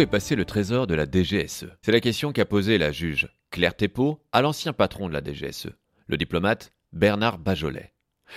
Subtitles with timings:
[0.00, 3.74] Est passé le trésor de la DGSE C'est la question qu'a posée la juge Claire
[3.74, 5.70] Thépeau à l'ancien patron de la DGSE,
[6.06, 7.92] le diplomate Bernard Bajolet.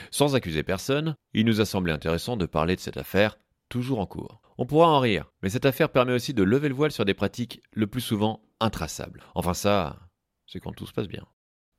[0.09, 3.37] Sans accuser personne, il nous a semblé intéressant de parler de cette affaire
[3.69, 4.41] toujours en cours.
[4.57, 7.13] On pourra en rire, mais cette affaire permet aussi de lever le voile sur des
[7.13, 9.21] pratiques le plus souvent intraçables.
[9.35, 9.99] Enfin ça,
[10.47, 11.27] c'est quand tout se passe bien.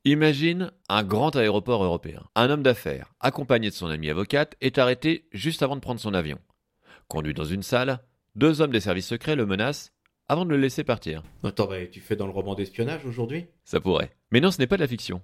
[0.04, 2.22] Imagine un grand aéroport européen.
[2.36, 6.14] Un homme d'affaires, accompagné de son amie avocate, est arrêté juste avant de prendre son
[6.14, 6.38] avion.
[7.08, 7.98] Conduit dans une salle,
[8.34, 9.92] deux hommes des services secrets le menacent
[10.28, 11.22] avant de le laisser partir.
[11.44, 13.46] Attends, bah, tu fais dans le roman d'espionnage aujourd'hui?
[13.64, 14.16] Ça pourrait.
[14.30, 15.20] Mais non, ce n'est pas de la fiction.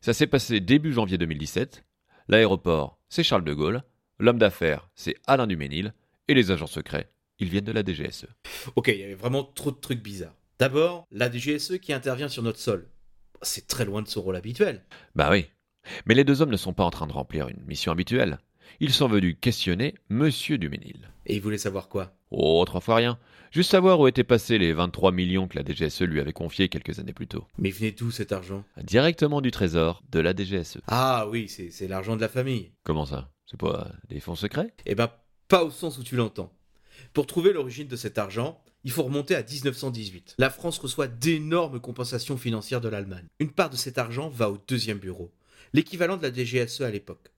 [0.00, 1.84] Ça s'est passé début janvier 2017.
[2.28, 3.82] L'aéroport, c'est Charles de Gaulle.
[4.18, 5.94] L'homme d'affaires, c'est Alain Duménil.
[6.28, 8.26] Et les agents secrets, ils viennent de la DGSE.
[8.76, 10.36] Ok, il y avait vraiment trop de trucs bizarres.
[10.58, 12.88] D'abord, la DGSE qui intervient sur notre sol.
[13.42, 14.84] C'est très loin de son rôle habituel.
[15.14, 15.46] Bah oui.
[16.04, 18.38] Mais les deux hommes ne sont pas en train de remplir une mission habituelle.
[18.78, 21.10] Ils sont venus questionner Monsieur Duménil.
[21.30, 22.12] Et ils voulaient savoir quoi?
[22.32, 23.16] Oh, trois fois rien.
[23.52, 26.98] Juste savoir où étaient passés les 23 millions que la DGSE lui avait confiés quelques
[26.98, 27.46] années plus tôt.
[27.56, 28.64] Mais venait d'où cet argent?
[28.82, 30.78] Directement du trésor de la DGSE.
[30.88, 32.72] Ah oui, c'est c'est l'argent de la famille.
[32.82, 33.30] Comment ça?
[33.46, 34.74] C'est pas des fonds secrets?
[34.86, 35.08] Eh ben,
[35.46, 36.52] pas au sens où tu l'entends.
[37.12, 40.34] Pour trouver l'origine de cet argent, il faut remonter à 1918.
[40.38, 43.28] La France reçoit d'énormes compensations financières de l'Allemagne.
[43.38, 45.30] Une part de cet argent va au deuxième bureau,
[45.74, 47.30] l'équivalent de la DGSE à l'époque.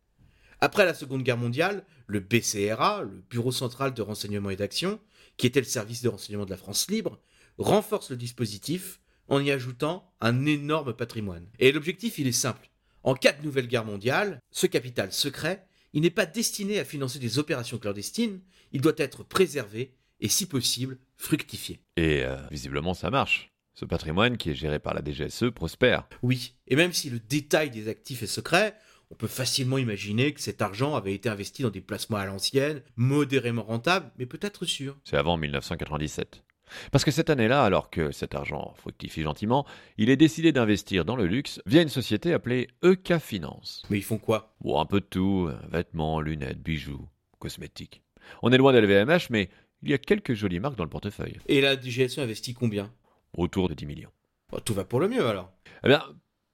[0.62, 5.00] Après la Seconde Guerre mondiale, le BCRA, le Bureau central de renseignement et d'action,
[5.36, 7.20] qui était le service de renseignement de la France libre,
[7.58, 11.48] renforce le dispositif en y ajoutant un énorme patrimoine.
[11.58, 12.70] Et l'objectif, il est simple.
[13.02, 17.18] En cas de nouvelle guerre mondiale, ce capital secret, il n'est pas destiné à financer
[17.18, 18.40] des opérations clandestines,
[18.70, 21.80] il doit être préservé et, si possible, fructifié.
[21.96, 23.50] Et euh, visiblement ça marche.
[23.74, 26.06] Ce patrimoine qui est géré par la DGSE prospère.
[26.22, 28.76] Oui, et même si le détail des actifs est secret,
[29.12, 32.80] on peut facilement imaginer que cet argent avait été investi dans des placements à l'ancienne,
[32.96, 34.96] modérément rentables, mais peut-être sûrs.
[35.04, 36.42] C'est avant 1997.
[36.90, 39.66] Parce que cette année-là, alors que cet argent fructifie gentiment,
[39.98, 43.82] il est décidé d'investir dans le luxe via une société appelée EK Finance.
[43.90, 44.54] Mais ils font quoi?
[44.62, 47.06] Bon, un peu de tout, vêtements, lunettes, bijoux,
[47.38, 48.02] cosmétiques.
[48.42, 49.50] On est loin d'LVMH, mais
[49.82, 51.38] il y a quelques jolies marques dans le portefeuille.
[51.46, 52.90] Et la DGSE investit combien?
[53.36, 54.12] Autour de 10 millions.
[54.50, 55.52] Bon, Tout va pour le mieux alors.
[55.84, 56.02] Eh bien,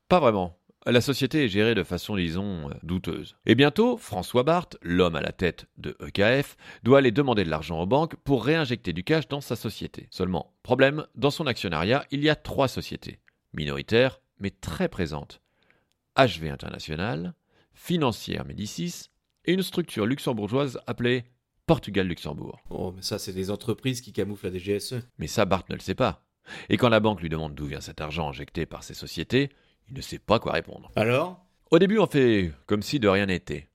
[0.08, 0.58] pas vraiment.
[0.86, 3.36] La société est gérée de façon, disons, euh, douteuse.
[3.46, 7.80] Et bientôt, François Barthes, l'homme à la tête de EKF, doit aller demander de l'argent
[7.80, 10.06] aux banques pour réinjecter du cash dans sa société.
[10.10, 13.18] Seulement, problème, dans son actionnariat, il y a trois sociétés,
[13.52, 15.42] minoritaires, mais très présentes.
[16.16, 17.34] HV International,
[17.74, 19.10] Financière Médicis
[19.44, 21.24] et une structure luxembourgeoise appelée
[21.66, 22.60] Portugal-Luxembourg.
[22.70, 24.96] Oh, mais ça, c'est des entreprises qui camouflent la DGSE.
[25.18, 26.24] Mais ça, Barthes ne le sait pas.
[26.70, 29.50] Et quand la banque lui demande d'où vient cet argent injecté par ces sociétés,
[29.90, 30.90] il ne sait pas quoi répondre.
[30.96, 31.44] Alors?
[31.70, 33.68] Au début, on fait comme si de rien n'était.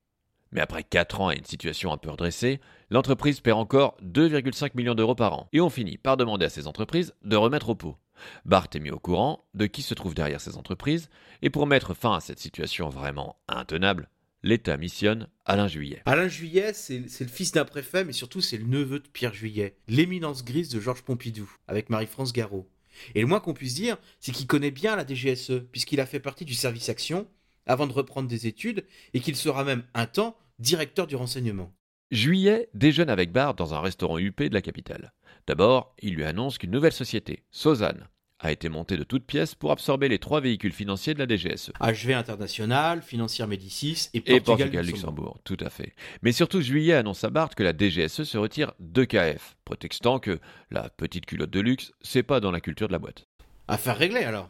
[0.51, 2.59] Mais après 4 ans et une situation un peu redressée,
[2.91, 5.49] l'entreprise perd encore 2,5 millions d'euros par an.
[5.51, 7.97] Et on finit par demander à ces entreprises de remettre au pot.
[8.45, 11.09] Barthes est mis au courant de qui se trouve derrière ces entreprises,
[11.41, 14.09] et pour mettre fin à cette situation vraiment intenable,
[14.43, 16.03] l'État missionne Alain Juillet.
[16.05, 19.33] Alain Juillet, c'est c'est le fils d'un préfet, mais surtout c'est le neveu de Pierre
[19.33, 22.69] Juillet, l'éminence grise de Georges Pompidou, avec Marie-France Garot.
[23.15, 26.19] Et le moins qu'on puisse dire, c'est qu'il connaît bien la DGSE, puisqu'il a fait
[26.19, 27.27] partie du service action
[27.65, 31.73] avant de reprendre des études, et qu'il sera même un temps directeur du renseignement.
[32.11, 35.13] Juillet déjeune avec Barthes dans un restaurant UP de la capitale.
[35.47, 38.07] D'abord, il lui annonce qu'une nouvelle société, Sozanne,
[38.39, 41.71] a été montée de toutes pièces pour absorber les trois véhicules financiers de la DGSE.
[41.79, 45.93] HV International, Financière Médicis et Et Portugal, Portugal-Luxembourg, tout à fait.
[46.21, 50.39] Mais surtout, Juillet annonce à Barthes que la DGSE se retire d'EKF, prétextant que
[50.71, 53.27] la petite culotte de luxe, c'est pas dans la culture de la boîte.
[53.67, 54.49] Affaire réglée alors?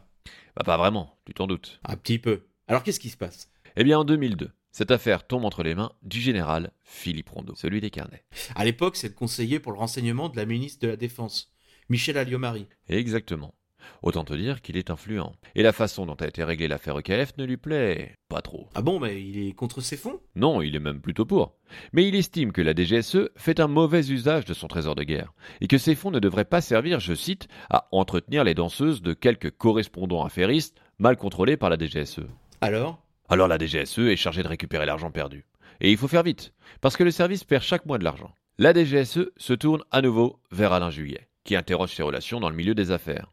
[0.56, 1.80] Bah pas vraiment, tu t'en doutes.
[1.84, 2.46] Un petit peu.
[2.66, 3.50] Alors qu'est-ce qui se passe?
[3.76, 7.80] Eh bien en 2002, cette affaire tombe entre les mains du général Philippe Rondeau, celui
[7.80, 8.24] des carnets.
[8.56, 11.52] À l'époque, c'est le conseiller pour le renseignement de la ministre de la Défense,
[11.88, 12.66] Michel Alliot-Marie.
[12.88, 13.54] Exactement.
[14.02, 15.32] Autant te dire qu'il est influent.
[15.54, 18.68] Et la façon dont a été réglée l'affaire EKF ne lui plaît pas trop.
[18.74, 20.20] Ah bon, mais il est contre ses fonds?
[20.34, 21.56] Non, il est même plutôt pour.
[21.92, 25.32] Mais il estime que la DGSE fait un mauvais usage de son trésor de guerre,
[25.60, 29.12] et que ces fonds ne devraient pas servir, je cite, à entretenir les danseuses de
[29.12, 32.26] quelques correspondants affairistes mal contrôlés par la DGSE.
[32.60, 33.02] Alors?
[33.28, 35.44] Alors la DGSE est chargée de récupérer l'argent perdu.
[35.80, 38.32] Et il faut faire vite, parce que le service perd chaque mois de l'argent.
[38.58, 42.54] La DGSE se tourne à nouveau vers Alain Juillet, qui interroge ses relations dans le
[42.54, 43.32] milieu des affaires.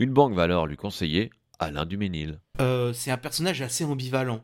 [0.00, 2.40] Une banque va alors lui conseiller Alain Duménil.
[2.58, 4.42] Euh, c'est un personnage assez ambivalent.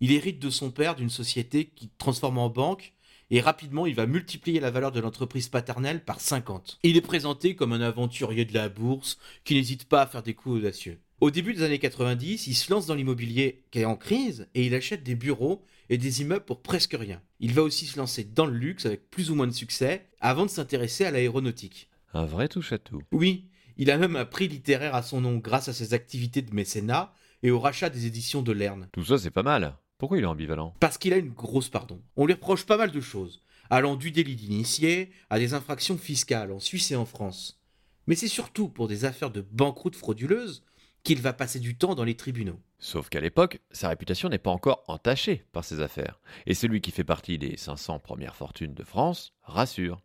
[0.00, 2.92] Il hérite de son père d'une société qui transforme en banque
[3.30, 6.78] et rapidement il va multiplier la valeur de l'entreprise paternelle par 50.
[6.82, 10.34] Il est présenté comme un aventurier de la bourse qui n'hésite pas à faire des
[10.34, 11.00] coups audacieux.
[11.22, 14.66] Au début des années 90, il se lance dans l'immobilier qui est en crise et
[14.66, 17.22] il achète des bureaux et des immeubles pour presque rien.
[17.40, 20.44] Il va aussi se lancer dans le luxe avec plus ou moins de succès avant
[20.44, 21.88] de s'intéresser à l'aéronautique.
[22.12, 23.00] Un vrai touche à tout.
[23.10, 23.46] Oui,
[23.78, 27.14] il a même un prix littéraire à son nom grâce à ses activités de mécénat
[27.42, 28.88] et au rachat des éditions de Lerne.
[28.92, 29.76] Tout ça, c'est pas mal.
[29.96, 30.74] Pourquoi il est ambivalent?
[30.80, 32.02] Parce qu'il a une grosse pardon.
[32.16, 36.52] On lui reproche pas mal de choses, allant du délit d'initié à des infractions fiscales
[36.52, 37.60] en Suisse et en France.
[38.06, 40.64] Mais c'est surtout pour des affaires de banqueroute frauduleuse
[41.04, 42.60] qu'il va passer du temps dans les tribunaux.
[42.78, 46.20] Sauf qu'à l'époque, sa réputation n'est pas encore entachée par ses affaires.
[46.46, 50.00] Et celui qui fait partie des 500 premières fortunes de France rassure.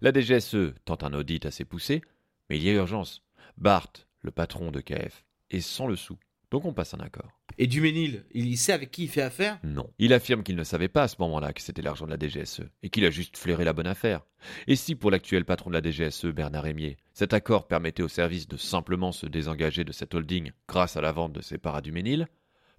[0.00, 2.02] La DGSE tente un audit assez poussé,
[2.48, 3.22] mais il y a urgence.
[3.56, 6.18] Barthes, le patron de KF, est sans le sou.
[6.50, 7.40] Donc on passe un accord.
[7.58, 9.58] Et Duménil, il sait avec qui il fait affaire?
[9.64, 9.90] Non.
[9.98, 12.62] Il affirme qu'il ne savait pas à ce moment-là que c'était l'argent de la DGSE
[12.82, 14.24] et qu'il a juste flairé la bonne affaire.
[14.66, 18.46] Et si pour l'actuel patron de la DGSE, Bernard Rémier, cet accord permettait au service
[18.46, 21.80] de simplement se désengager de cette holding grâce à la vente de ses parts à
[21.80, 22.28] Duménil,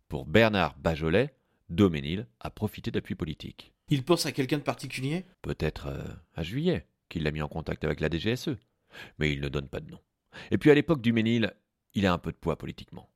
[0.07, 1.33] pour Bernard Bajolet,
[1.69, 3.73] Doménil a profité d'appui politique.
[3.89, 5.25] Il pense à quelqu'un de particulier?
[5.41, 6.03] Peut-être euh,
[6.35, 8.57] à Juillet, qu'il l'a mis en contact avec la DGSE.
[9.19, 9.99] Mais il ne donne pas de nom.
[10.51, 11.53] Et puis à l'époque du Ménil,
[11.93, 13.09] il a un peu de poids politiquement.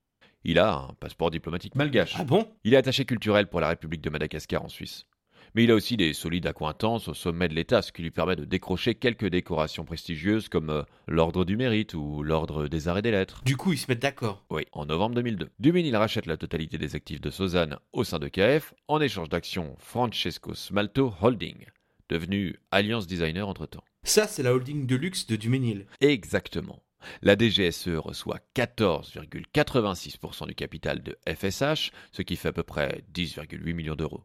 [0.44, 2.16] Il a un passeport diplomatique malgache.
[2.18, 2.48] Ah bon?
[2.64, 5.06] Il est attaché culturel pour la République de Madagascar en Suisse.
[5.54, 8.38] Mais il a aussi des solides accointances au sommet de l'État, ce qui lui permet
[8.38, 13.02] de décrocher quelques décorations prestigieuses comme euh, l'Ordre du Mérite ou l'Ordre des Arts et
[13.02, 13.42] des Lettres.
[13.44, 14.46] Du coup, ils se mettent d'accord.
[14.50, 15.50] Oui, en novembre 2002.
[15.60, 19.76] Duménil rachète la totalité des actifs de Sozanne au sein de KF en échange d'actions
[19.78, 21.66] Francesco Smalto Holding,
[22.08, 23.84] devenu Alliance Designer entre-temps.
[24.04, 25.86] Ça, c'est la holding de luxe de Duménil.
[26.02, 26.82] Exactement.
[27.22, 33.74] La DGSE reçoit 14,86% du capital de FSH, ce qui fait à peu près 10,8
[33.74, 34.24] millions d'euros.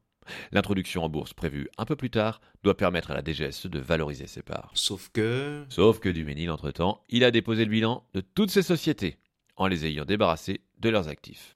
[0.50, 4.26] L'introduction en bourse prévue un peu plus tard doit permettre à la DGSE de valoriser
[4.26, 4.70] ses parts.
[4.74, 5.64] Sauf que...
[5.68, 9.18] Sauf que Duménil, entre-temps, il a déposé le bilan de toutes ses sociétés,
[9.56, 11.54] en les ayant débarrassés de leurs actifs.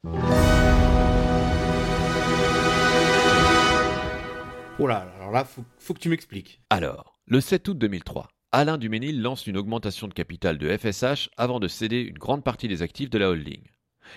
[4.78, 6.62] Oh là, alors là, faut, faut que tu m'expliques.
[6.70, 11.60] Alors, le 7 août 2003, Alain Duménil lance une augmentation de capital de FSH avant
[11.60, 13.62] de céder une grande partie des actifs de la holding.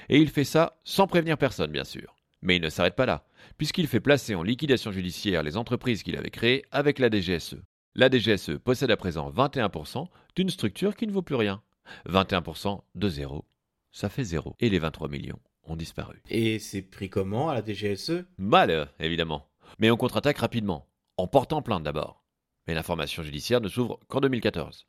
[0.09, 2.15] Et il fait ça sans prévenir personne, bien sûr.
[2.41, 3.27] Mais il ne s'arrête pas là,
[3.59, 7.57] puisqu'il fait placer en liquidation judiciaire les entreprises qu'il avait créées avec la DGSE.
[7.93, 11.61] La DGSE possède à présent 21% d'une structure qui ne vaut plus rien.
[12.09, 13.45] 21% de zéro,
[13.91, 14.55] ça fait zéro.
[14.59, 16.23] Et les 23 millions ont disparu.
[16.31, 19.51] Et c'est pris comment à la DGSE Mal, évidemment.
[19.77, 20.87] Mais on contre-attaque rapidement,
[21.17, 22.22] en portant plainte d'abord.
[22.67, 24.87] Mais l'information judiciaire ne s'ouvre qu'en 2014.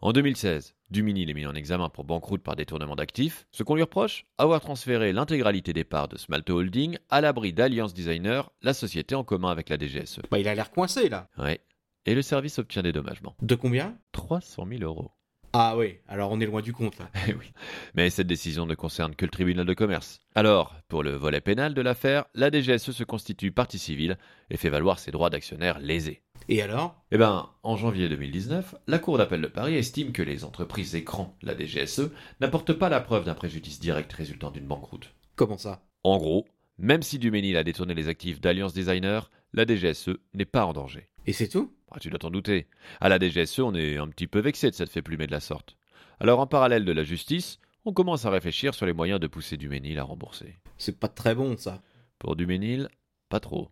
[0.00, 3.82] En 2016, Duménil est mis en examen pour banqueroute par détournement d'actifs, ce qu'on lui
[3.82, 9.14] reproche, avoir transféré l'intégralité des parts de Smalto Holding à l'abri d'Alliance Designer, la société
[9.14, 10.20] en commun avec la DGSE.
[10.30, 11.28] Bah, il a l'air coincé là.
[11.38, 11.60] Ouais.
[12.04, 13.36] Et le service obtient des dommagements.
[13.40, 13.96] De combien?
[14.12, 15.12] 300 000 euros.
[15.54, 17.10] Ah oui, alors on est loin du compte là.
[17.28, 17.52] Eh oui.
[17.94, 20.20] Mais cette décision ne concerne que le tribunal de commerce.
[20.34, 24.16] Alors, pour le volet pénal de l'affaire, la DGSE se constitue partie civile
[24.50, 26.22] et fait valoir ses droits d'actionnaire lésés.
[26.48, 27.02] Et alors?
[27.10, 31.36] Eh ben, en janvier 2019, la Cour d'appel de Paris estime que les entreprises écrans,
[31.42, 32.10] la DGSE,
[32.40, 35.14] n'apportent pas la preuve d'un préjudice direct résultant d'une banqueroute.
[35.36, 35.82] Comment ça?
[36.04, 36.46] En gros,
[36.78, 41.08] même si Duménil a détourné les actifs d'Alliance Designer, la DGSE n'est pas en danger.
[41.26, 41.72] Et c'est tout?
[41.90, 42.66] Ah, tu dois t'en douter.
[43.00, 45.40] À la DGSE, on est un petit peu vexé de cette fait plumer de la
[45.40, 45.76] sorte.
[46.20, 49.56] Alors, en parallèle de la justice, on commence à réfléchir sur les moyens de pousser
[49.56, 50.58] Duménil à rembourser.
[50.78, 51.82] C'est pas très bon ça.
[52.18, 52.88] Pour Duménil,
[53.28, 53.70] pas trop.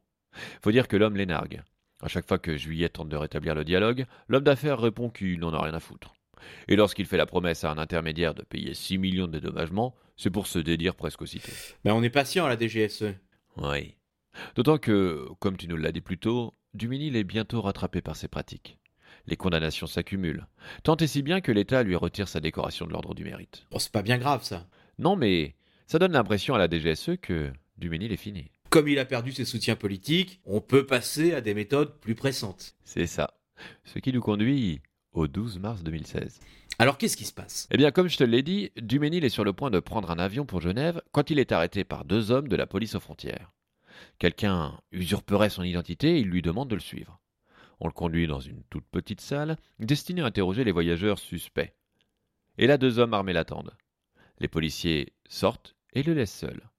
[0.63, 1.63] Faut dire que l'homme les nargue.
[2.03, 5.53] À chaque fois que Juillet tente de rétablir le dialogue, l'homme d'affaires répond qu'il n'en
[5.53, 6.15] a rien à foutre.
[6.69, 10.31] Et lorsqu'il fait la promesse à un intermédiaire de payer 6 millions de dédommagements, c'est
[10.31, 11.53] pour se dédire presque aussitôt.
[11.85, 13.15] Mais on est patient à la DGSE.
[13.57, 13.97] Oui.
[14.55, 18.29] D'autant que, comme tu nous l'as dit plus tôt, Duménil est bientôt rattrapé par ses
[18.29, 18.79] pratiques.
[19.27, 20.47] Les condamnations s'accumulent,
[20.83, 23.67] tant et si bien que l'État lui retire sa décoration de l'ordre du mérite.
[23.71, 24.67] Bon, c'est pas bien grave ça.
[24.99, 28.51] Non, mais ça donne l'impression à la DGSE que Duménil est fini.
[28.71, 32.77] Comme il a perdu ses soutiens politiques, on peut passer à des méthodes plus pressantes.
[32.85, 33.35] C'est ça.
[33.85, 36.39] Ce qui nous conduit au 12 mars 2016.
[36.79, 37.67] Alors qu'est-ce qui se passe?
[37.73, 40.21] Eh bien, comme je te l'ai dit, Duménil est sur le point de prendre un
[40.21, 43.53] avion pour Genève quand il est arrêté par deux hommes de la police aux frontières.
[44.21, 47.21] Quelqu'un usurperait son identité et il lui demande de le suivre.
[47.81, 51.75] On le conduit dans une toute petite salle destinée à interroger les voyageurs suspects.
[52.57, 53.77] Et là, deux hommes armés l'attendent.
[54.39, 56.71] Les policiers sortent et le laissent seul.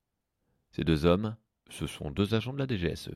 [0.71, 1.36] Ces deux hommes,
[1.71, 3.11] ce sont deux agents de la DGSE.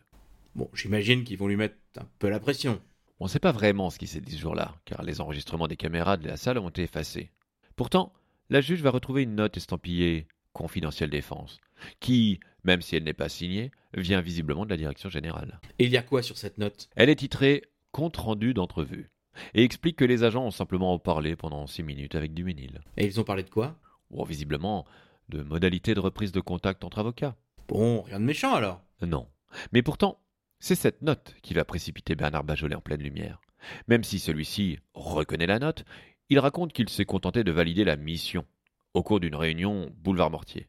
[0.55, 2.81] Bon, j'imagine qu'ils vont lui mettre un peu la pression.
[3.19, 5.77] On ne sait pas vraiment ce qui s'est dit ce jour-là, car les enregistrements des
[5.77, 7.31] caméras de la salle ont été effacés.
[7.75, 8.13] Pourtant,
[8.50, 11.59] la juge va retrouver une note estampillée confidentielle défense,
[12.00, 15.59] qui, même si elle n'est pas signée, vient visiblement de la direction générale.
[15.79, 16.89] Et il y a quoi sur cette note?
[16.95, 19.09] Elle est titrée Compte rendu d'entrevue
[19.53, 22.81] et explique que les agents ont simplement parlé pendant six minutes avec Duménil.
[22.97, 23.77] Et ils ont parlé de quoi?
[24.12, 24.85] Ou visiblement
[25.29, 27.38] de modalités de reprise de contact entre avocats.
[27.67, 28.81] Bon, rien de méchant alors.
[29.01, 29.27] Non.
[29.72, 30.19] Mais pourtant,
[30.60, 33.41] c'est cette note qui va précipiter Bernard Bajolet en pleine lumière.
[33.88, 35.86] Même si celui-ci reconnaît la note,
[36.29, 38.45] il raconte qu'il s'est contenté de valider la mission
[38.93, 40.67] au cours d'une réunion boulevard Mortier.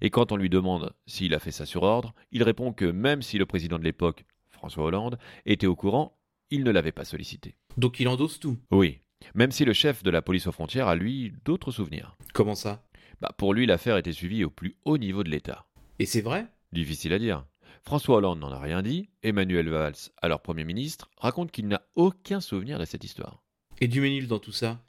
[0.00, 3.22] Et quand on lui demande s'il a fait ça sur ordre, il répond que même
[3.22, 6.16] si le président de l'époque, François Hollande, était au courant,
[6.50, 7.56] il ne l'avait pas sollicité.
[7.76, 8.58] Donc il endosse tout.
[8.70, 9.00] Oui,
[9.34, 12.16] même si le chef de la police aux frontières a lui d'autres souvenirs.
[12.32, 12.84] Comment ça?
[13.20, 15.66] Bah pour lui, l'affaire était suivie au plus haut niveau de l'État.
[16.00, 17.44] Et c'est vrai Difficile à dire.
[17.82, 22.40] François Hollande n'en a rien dit, Emmanuel Valls, alors Premier ministre, raconte qu'il n'a aucun
[22.40, 23.44] souvenir de cette histoire.
[23.80, 24.80] Et Duménil dans tout ça?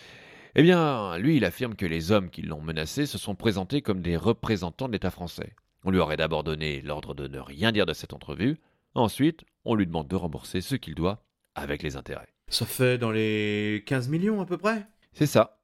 [0.56, 4.02] Eh bien, lui, il affirme que les hommes qui l'ont menacé se sont présentés comme
[4.02, 5.54] des représentants de l'État français.
[5.84, 8.58] On lui aurait d'abord donné l'ordre de ne rien dire de cette entrevue,
[8.96, 12.34] ensuite, on lui demande de rembourser ce qu'il doit avec les intérêts.
[12.48, 14.88] Ça fait dans les 15 millions à peu près?
[15.14, 15.60] C'est ça.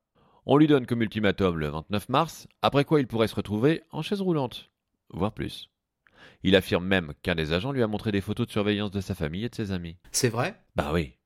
[0.46, 4.02] On lui donne comme ultimatum le 29 mars, après quoi il pourrait se retrouver en
[4.02, 4.71] chaise roulante,
[5.13, 5.70] voire plus.
[6.44, 9.15] Il affirme même qu'un des agents lui a montré des photos de surveillance de sa
[9.15, 9.98] famille et de ses amis.
[10.12, 10.62] C'est vrai?
[10.75, 11.18] Bah oui.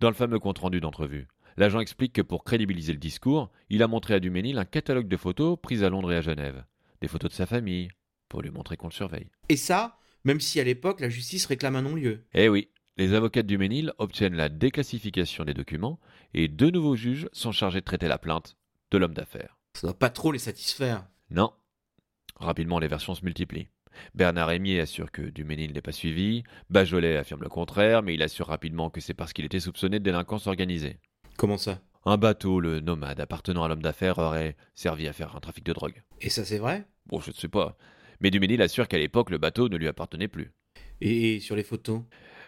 [0.00, 4.14] Dans le fameux compte-rendu d'entrevue, l'agent explique que pour crédibiliser le discours, il a montré
[4.14, 6.64] à Duménil un catalogue de photos prises à Londres et à Genève.
[7.00, 7.88] Des photos de sa famille,
[8.28, 9.30] pour lui montrer qu'on le surveille.
[9.48, 12.24] Et ça, même si à l'époque la justice réclame un non-lieu.
[12.34, 15.98] Eh oui, les avocats de Duménil obtiennent la déclassification des documents
[16.34, 18.56] et deux nouveaux juges sont chargés de traiter la plainte
[18.90, 19.56] de l'homme d'affaires.
[19.74, 21.06] Ça doit pas trop les satisfaire.
[21.30, 21.52] Non.
[22.40, 23.68] Rapidement, les versions se multiplient.
[24.14, 28.46] Bernard Rémier assure que Duménil n'est pas suivi, Bajolet affirme le contraire, mais il assure
[28.46, 30.98] rapidement que c'est parce qu'il était soupçonné de délinquance organisée.
[31.36, 31.80] Comment ça?
[32.06, 35.74] Un bateau, le nomade, appartenant à l'homme d'affaires, aurait servi à faire un trafic de
[35.74, 36.02] drogue.
[36.20, 36.86] Et ça c'est vrai?
[37.06, 37.76] Bon, je ne sais pas.
[38.20, 40.50] Mais Duménil assure qu'à l'époque, le bateau ne lui appartenait plus.
[41.00, 42.02] Et sur les photos?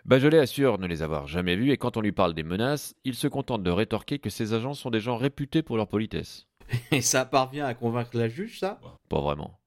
[0.04, 3.14] Bajolet assure ne les avoir jamais vus et quand on lui parle des menaces, il
[3.14, 6.46] se contente de rétorquer que ses agents sont des gens réputés pour leur politesse.
[6.90, 8.80] Et ça parvient à convaincre la juge, ça?
[9.08, 9.58] Pas vraiment.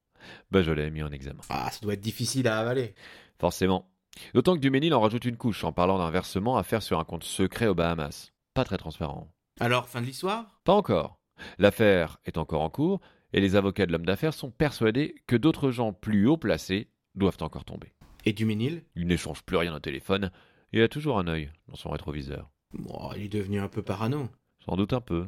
[0.50, 1.40] Bajolet est mis en examen.
[1.48, 2.94] Ah, ça doit être difficile à avaler.
[3.38, 3.90] Forcément.
[4.34, 7.04] D'autant que Duménil en rajoute une couche en parlant d'un versement à faire sur un
[7.04, 8.32] compte secret aux Bahamas.
[8.54, 9.30] Pas très transparent.
[9.60, 10.58] Alors, fin de l'histoire?
[10.64, 11.18] Pas encore.
[11.58, 13.00] L'affaire est encore en cours
[13.32, 17.36] et les avocats de l'homme d'affaires sont persuadés que d'autres gens plus haut placés doivent
[17.40, 17.92] encore tomber.
[18.24, 18.84] Et Duménil?
[18.94, 20.30] Il n'échange plus rien au téléphone
[20.72, 22.50] et a toujours un œil dans son rétroviseur.
[22.72, 24.28] Bon, il est devenu un peu parano.
[24.64, 25.26] Sans doute un peu.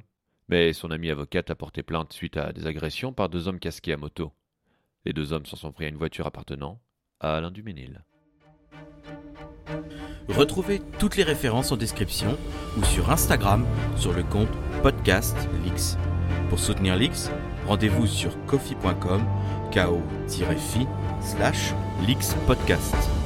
[0.49, 3.93] Mais son ami avocate a porté plainte suite à des agressions par deux hommes casqués
[3.93, 4.33] à moto.
[5.09, 6.83] Les deux hommes s'en sont pris à une voiture appartenant
[7.19, 8.05] à Alain Duménil.
[10.29, 12.37] Retrouvez toutes les références en description
[12.77, 13.65] ou sur Instagram
[13.97, 14.51] sur le compte
[14.83, 15.35] Podcast
[15.65, 15.97] Lix.
[16.51, 17.31] Pour soutenir Lix,
[17.67, 19.25] rendez-vous sur kofi.com
[19.73, 20.87] ko-fi
[21.23, 21.73] slash
[22.47, 23.18] Podcast.